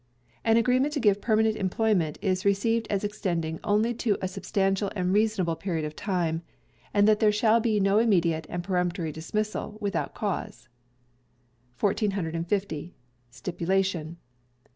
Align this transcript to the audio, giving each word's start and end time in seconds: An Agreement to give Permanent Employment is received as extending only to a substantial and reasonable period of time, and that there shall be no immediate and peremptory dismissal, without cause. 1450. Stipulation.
An 0.43 0.57
Agreement 0.57 0.93
to 0.93 0.99
give 0.99 1.21
Permanent 1.21 1.55
Employment 1.55 2.17
is 2.23 2.43
received 2.43 2.87
as 2.89 3.03
extending 3.03 3.59
only 3.63 3.93
to 3.93 4.17
a 4.19 4.27
substantial 4.27 4.91
and 4.95 5.13
reasonable 5.13 5.55
period 5.55 5.85
of 5.85 5.95
time, 5.95 6.41
and 6.91 7.07
that 7.07 7.19
there 7.19 7.31
shall 7.31 7.59
be 7.59 7.79
no 7.79 7.99
immediate 7.99 8.47
and 8.49 8.63
peremptory 8.63 9.11
dismissal, 9.11 9.77
without 9.79 10.15
cause. 10.15 10.67
1450. 11.79 12.95
Stipulation. 13.29 14.17